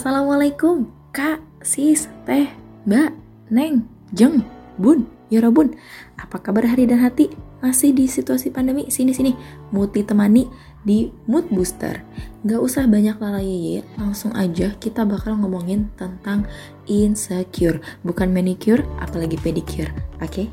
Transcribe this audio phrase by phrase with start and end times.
[0.00, 2.48] Assalamualaikum, Kak, Sis, Teh,
[2.88, 3.12] Mbak,
[3.52, 3.84] Neng,
[4.16, 4.40] Jeng,
[4.80, 5.76] Bun, Yorobun.
[6.16, 7.28] Apa kabar hari dan hati?
[7.60, 8.88] Masih di situasi pandemi?
[8.88, 9.36] Sini-sini,
[9.68, 10.48] mood ditemani
[10.88, 12.00] di Mood Booster.
[12.48, 16.48] Gak usah banyak lalai langsung aja kita bakal ngomongin tentang
[16.88, 17.84] insecure.
[18.00, 19.92] Bukan manicure, apalagi pedicure.
[20.24, 20.32] Oke?
[20.32, 20.46] Okay?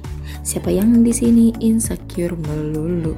[0.43, 3.16] Siapa yang di sini insecure melulu?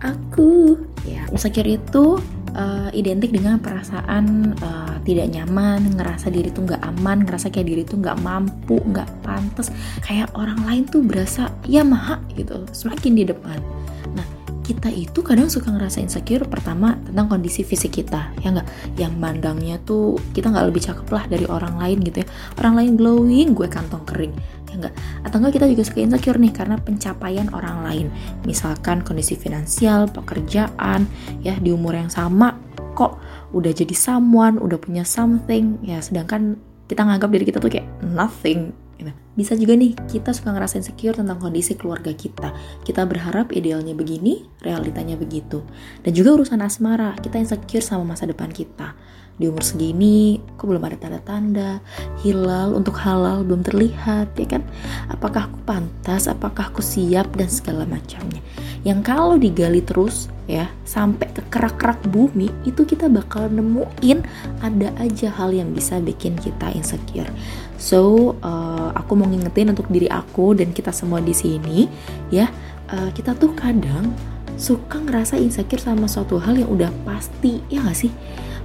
[0.00, 0.80] Aku.
[1.04, 2.16] Ya, insecure itu
[2.56, 7.82] uh, identik dengan perasaan uh, tidak nyaman, ngerasa diri tuh nggak aman, ngerasa kayak diri
[7.82, 9.72] tuh nggak mampu, nggak pantas,
[10.04, 13.58] kayak orang lain tuh berasa ya maha gitu, semakin di depan.
[14.12, 14.40] Nah
[14.70, 18.68] kita itu kadang suka ngerasa insecure pertama tentang kondisi fisik kita ya nggak?
[18.94, 22.26] Yang mandangnya tuh kita nggak lebih cakep lah dari orang lain gitu ya.
[22.62, 24.34] Orang lain glowing gue kantong kering
[24.70, 24.94] ya enggak
[25.26, 28.06] atau enggak kita juga suka insecure nih karena pencapaian orang lain.
[28.46, 31.10] Misalkan kondisi finansial pekerjaan
[31.42, 32.54] ya di umur yang sama
[33.00, 33.16] kok
[33.56, 38.76] udah jadi someone udah punya something ya sedangkan kita nganggap diri kita tuh kayak nothing
[39.00, 39.16] gitu.
[39.40, 42.52] Bisa juga nih, kita suka ngerasa insecure tentang kondisi keluarga kita.
[42.84, 45.64] Kita berharap idealnya begini, realitanya begitu.
[46.04, 48.92] Dan juga urusan asmara, kita insecure sama masa depan kita.
[49.40, 51.80] Di umur segini kok belum ada tanda-tanda?
[52.20, 54.62] Hilal untuk halal belum terlihat ya kan?
[55.08, 56.28] Apakah aku pantas?
[56.28, 57.32] Apakah aku siap?
[57.32, 58.44] Dan segala macamnya.
[58.84, 64.18] Yang kalau digali terus ya sampai ke kerak-kerak bumi itu kita bakal nemuin
[64.66, 67.30] ada aja hal yang bisa bikin kita insecure.
[67.80, 71.86] So uh, aku mau ngingetin untuk diri aku dan kita semua di sini
[72.34, 72.50] ya.
[72.90, 74.10] Uh, kita tuh kadang
[74.58, 78.12] suka ngerasa insecure sama suatu hal yang udah pasti ya gak sih?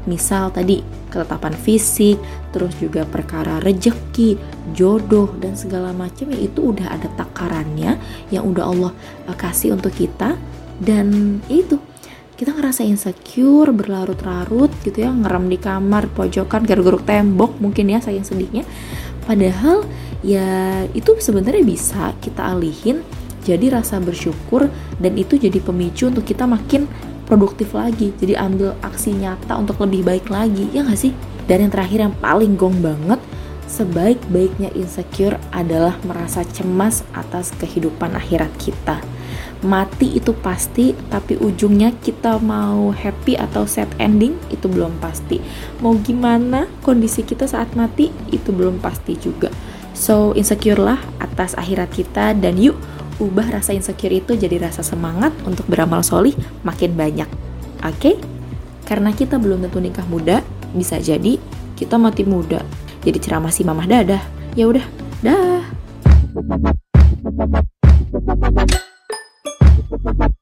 [0.09, 2.17] Misal tadi ketetapan fisik,
[2.53, 4.37] terus juga perkara rejeki,
[4.73, 7.97] jodoh dan segala macam ya itu udah ada takarannya
[8.33, 8.91] yang udah Allah
[9.29, 10.37] uh, kasih untuk kita.
[10.75, 11.79] Dan itu
[12.35, 18.27] kita ngerasa insecure berlarut-larut gitu ya ngerem di kamar pojokan garuk-garuk tembok mungkin ya saking
[18.27, 18.63] sedihnya
[19.25, 19.83] padahal
[20.21, 23.01] ya itu sebenarnya bisa kita alihin
[23.45, 26.89] jadi rasa bersyukur dan itu jadi pemicu untuk kita makin
[27.29, 31.13] produktif lagi jadi ambil aksi nyata untuk lebih baik lagi ya gak sih?
[31.45, 33.21] Dan yang terakhir yang paling gong banget
[33.69, 39.01] sebaik-baiknya insecure adalah merasa cemas atas kehidupan akhirat kita
[39.63, 45.39] mati itu pasti tapi ujungnya kita mau happy atau sad ending itu belum pasti
[45.79, 49.47] mau gimana kondisi kita saat mati itu belum pasti juga
[49.95, 52.75] so insecure lah atas akhirat kita dan yuk
[53.19, 56.35] ubah rasa insecure itu jadi rasa semangat untuk beramal solih
[56.67, 57.29] makin banyak.
[57.83, 57.99] Oke?
[57.99, 58.15] Okay?
[58.85, 60.45] Karena kita belum tentu nikah muda,
[60.75, 61.39] bisa jadi
[61.79, 62.61] kita mati muda.
[63.01, 64.23] Jadi ceramah si mamah dadah.
[64.53, 64.85] Ya udah,
[65.25, 65.64] dah.